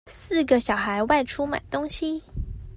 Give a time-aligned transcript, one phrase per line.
[0.07, 2.23] 四個小孩外出買東西